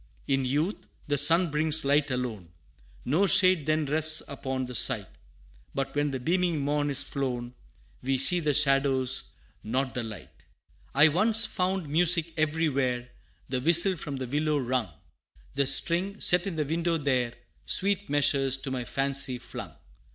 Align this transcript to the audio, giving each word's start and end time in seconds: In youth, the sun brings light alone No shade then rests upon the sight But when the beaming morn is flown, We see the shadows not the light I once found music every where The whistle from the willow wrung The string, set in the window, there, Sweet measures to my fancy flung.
In 0.27 0.45
youth, 0.45 0.87
the 1.07 1.17
sun 1.19 1.51
brings 1.51 1.85
light 1.85 2.09
alone 2.09 2.49
No 3.05 3.27
shade 3.27 3.67
then 3.67 3.85
rests 3.85 4.23
upon 4.27 4.65
the 4.65 4.73
sight 4.73 5.05
But 5.75 5.93
when 5.95 6.09
the 6.09 6.19
beaming 6.19 6.59
morn 6.59 6.89
is 6.89 7.03
flown, 7.03 7.53
We 8.01 8.17
see 8.17 8.39
the 8.39 8.55
shadows 8.55 9.33
not 9.63 9.93
the 9.93 10.01
light 10.01 10.43
I 10.95 11.09
once 11.09 11.45
found 11.45 11.87
music 11.87 12.33
every 12.35 12.67
where 12.67 13.09
The 13.49 13.61
whistle 13.61 13.95
from 13.95 14.15
the 14.15 14.25
willow 14.25 14.57
wrung 14.57 14.89
The 15.53 15.67
string, 15.67 16.19
set 16.19 16.47
in 16.47 16.55
the 16.55 16.65
window, 16.65 16.97
there, 16.97 17.35
Sweet 17.67 18.09
measures 18.09 18.57
to 18.57 18.71
my 18.71 18.83
fancy 18.85 19.37
flung. 19.37 19.71